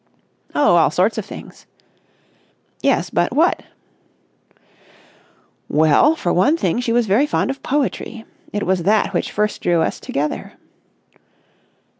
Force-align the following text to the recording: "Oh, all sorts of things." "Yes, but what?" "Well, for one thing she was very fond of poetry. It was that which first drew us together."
"Oh, 0.55 0.77
all 0.77 0.89
sorts 0.89 1.19
of 1.19 1.25
things." 1.25 1.67
"Yes, 2.81 3.11
but 3.11 3.31
what?" 3.35 3.61
"Well, 5.69 6.15
for 6.15 6.33
one 6.33 6.57
thing 6.57 6.79
she 6.79 6.91
was 6.91 7.05
very 7.05 7.27
fond 7.27 7.51
of 7.51 7.61
poetry. 7.61 8.25
It 8.51 8.65
was 8.65 8.81
that 8.81 9.13
which 9.13 9.31
first 9.31 9.61
drew 9.61 9.83
us 9.83 9.99
together." 9.99 10.53